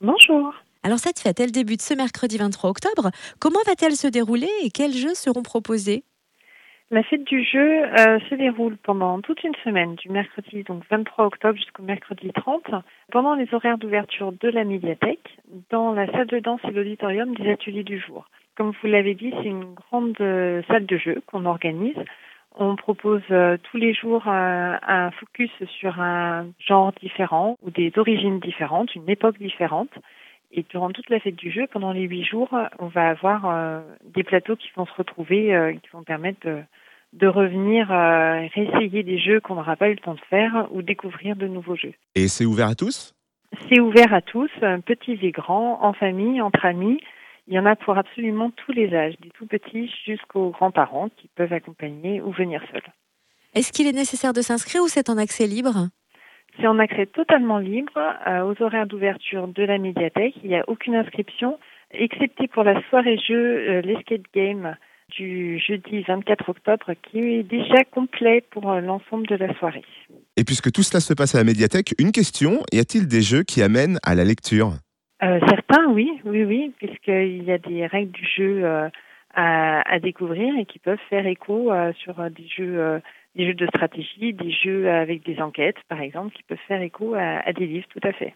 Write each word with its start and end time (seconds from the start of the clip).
Bonjour. 0.00 0.54
Alors 0.82 0.98
cette 0.98 1.18
fête, 1.18 1.40
elle 1.40 1.52
débute 1.52 1.82
ce 1.82 1.92
mercredi 1.92 2.38
23 2.38 2.70
octobre. 2.70 3.10
Comment 3.38 3.60
va-t-elle 3.66 3.92
se 3.92 4.08
dérouler 4.08 4.48
et 4.64 4.70
quels 4.70 4.94
jeux 4.94 5.14
seront 5.14 5.42
proposés? 5.42 6.04
La 6.90 7.02
fête 7.02 7.24
du 7.24 7.44
jeu 7.44 7.84
euh, 7.84 8.18
se 8.30 8.34
déroule 8.34 8.78
pendant 8.82 9.20
toute 9.20 9.44
une 9.44 9.54
semaine, 9.62 9.94
du 9.96 10.08
mercredi 10.08 10.64
donc 10.64 10.82
23 10.90 11.26
octobre 11.26 11.56
jusqu'au 11.56 11.82
mercredi 11.82 12.32
30, 12.34 12.64
pendant 13.12 13.34
les 13.34 13.52
horaires 13.52 13.78
d'ouverture 13.78 14.32
de 14.32 14.48
la 14.48 14.64
médiathèque, 14.64 15.38
dans 15.68 15.92
la 15.92 16.10
salle 16.10 16.26
de 16.26 16.38
danse 16.38 16.60
et 16.64 16.72
l'auditorium 16.72 17.34
des 17.36 17.50
ateliers 17.50 17.84
du 17.84 18.00
jour. 18.00 18.26
Comme 18.56 18.72
vous 18.82 18.88
l'avez 18.88 19.14
dit, 19.14 19.32
c'est 19.36 19.48
une 19.48 19.74
grande 19.74 20.16
euh, 20.20 20.62
salle 20.66 20.86
de 20.86 20.96
jeu 20.96 21.22
qu'on 21.26 21.44
organise. 21.44 21.96
On 22.56 22.76
propose 22.76 23.22
euh, 23.30 23.56
tous 23.70 23.76
les 23.76 23.94
jours 23.94 24.24
euh, 24.26 24.76
un 24.82 25.10
focus 25.12 25.50
sur 25.78 26.00
un 26.00 26.48
genre 26.58 26.92
différent 27.00 27.56
ou 27.62 27.70
des 27.70 27.92
origines 27.96 28.40
différentes, 28.40 28.94
une 28.94 29.08
époque 29.08 29.38
différente. 29.38 29.90
Et 30.52 30.64
durant 30.68 30.90
toute 30.90 31.08
la 31.10 31.20
fête 31.20 31.36
du 31.36 31.50
jeu, 31.50 31.68
pendant 31.72 31.92
les 31.92 32.02
huit 32.02 32.24
jours, 32.24 32.48
on 32.80 32.88
va 32.88 33.08
avoir 33.08 33.46
euh, 33.46 33.80
des 34.04 34.24
plateaux 34.24 34.56
qui 34.56 34.68
vont 34.74 34.84
se 34.84 34.92
retrouver, 34.94 35.54
euh, 35.54 35.72
qui 35.74 35.88
vont 35.92 36.02
permettre 36.02 36.44
de, 36.44 36.58
de 37.12 37.28
revenir 37.28 37.92
euh, 37.92 38.48
réessayer 38.52 39.04
des 39.04 39.18
jeux 39.18 39.40
qu'on 39.40 39.54
n'aura 39.54 39.76
pas 39.76 39.88
eu 39.88 39.94
le 39.94 40.00
temps 40.00 40.14
de 40.14 40.20
faire 40.28 40.66
ou 40.72 40.82
découvrir 40.82 41.36
de 41.36 41.46
nouveaux 41.46 41.76
jeux. 41.76 41.94
Et 42.16 42.26
c'est 42.26 42.46
ouvert 42.46 42.68
à 42.68 42.74
tous? 42.74 43.14
C'est 43.68 43.80
ouvert 43.80 44.12
à 44.12 44.22
tous, 44.22 44.50
petits 44.86 45.18
et 45.22 45.32
grands, 45.32 45.82
en 45.82 45.92
famille, 45.92 46.40
entre 46.40 46.64
amis. 46.64 47.00
Il 47.50 47.56
y 47.56 47.58
en 47.58 47.66
a 47.66 47.74
pour 47.74 47.98
absolument 47.98 48.52
tous 48.52 48.70
les 48.70 48.94
âges, 48.94 49.14
des 49.20 49.30
tout 49.30 49.44
petits 49.44 49.92
jusqu'aux 50.06 50.50
grands-parents 50.50 51.08
qui 51.16 51.28
peuvent 51.34 51.52
accompagner 51.52 52.22
ou 52.22 52.30
venir 52.30 52.62
seuls. 52.70 52.92
Est-ce 53.54 53.72
qu'il 53.72 53.88
est 53.88 53.92
nécessaire 53.92 54.32
de 54.32 54.40
s'inscrire 54.40 54.84
ou 54.84 54.86
c'est 54.86 55.10
en 55.10 55.18
accès 55.18 55.48
libre? 55.48 55.88
C'est 56.60 56.68
en 56.68 56.78
accès 56.78 57.06
totalement 57.06 57.58
libre 57.58 57.90
euh, 58.28 58.44
aux 58.44 58.62
horaires 58.62 58.86
d'ouverture 58.86 59.48
de 59.48 59.64
la 59.64 59.78
médiathèque. 59.78 60.34
Il 60.44 60.50
n'y 60.50 60.56
a 60.56 60.64
aucune 60.68 60.94
inscription, 60.94 61.58
excepté 61.90 62.46
pour 62.46 62.62
la 62.62 62.80
soirée 62.88 63.18
jeu, 63.18 63.34
euh, 63.68 63.80
l'escape 63.80 64.22
game 64.32 64.76
du 65.08 65.58
jeudi 65.58 66.02
24 66.06 66.50
octobre, 66.50 66.92
qui 67.10 67.18
est 67.18 67.42
déjà 67.42 67.82
complet 67.82 68.44
pour 68.52 68.70
euh, 68.70 68.80
l'ensemble 68.80 69.26
de 69.26 69.34
la 69.34 69.52
soirée. 69.58 69.84
Et 70.36 70.44
puisque 70.44 70.70
tout 70.70 70.84
cela 70.84 71.00
se 71.00 71.14
passe 71.14 71.34
à 71.34 71.38
la 71.38 71.44
médiathèque, 71.44 71.94
une 71.98 72.12
question, 72.12 72.60
y 72.72 72.78
a-t-il 72.78 73.08
des 73.08 73.22
jeux 73.22 73.42
qui 73.42 73.60
amènent 73.60 73.98
à 74.04 74.14
la 74.14 74.22
lecture? 74.22 74.74
Certains, 75.20 75.86
oui, 75.88 76.20
oui, 76.24 76.44
oui, 76.44 76.74
puisqu'il 76.78 77.44
y 77.44 77.52
a 77.52 77.58
des 77.58 77.86
règles 77.86 78.12
du 78.12 78.24
jeu 78.24 78.64
euh, 78.64 78.88
à, 79.34 79.98
découvrir 80.00 80.56
et 80.56 80.66
qui 80.66 80.78
peuvent 80.78 80.98
faire 81.08 81.26
écho 81.26 81.72
euh, 81.72 81.92
sur 81.94 82.20
euh, 82.20 82.30
des 82.30 82.46
jeux, 82.48 82.78
euh, 82.78 83.00
des 83.34 83.46
jeux 83.46 83.54
de 83.54 83.66
stratégie, 83.66 84.32
des 84.32 84.50
jeux 84.50 84.90
avec 84.90 85.24
des 85.24 85.40
enquêtes, 85.40 85.78
par 85.88 86.00
exemple, 86.00 86.34
qui 86.34 86.42
peuvent 86.42 86.58
faire 86.66 86.82
écho 86.82 87.14
à, 87.14 87.40
à 87.46 87.52
des 87.52 87.66
livres, 87.66 87.86
tout 87.88 88.00
à 88.02 88.12
fait. 88.12 88.34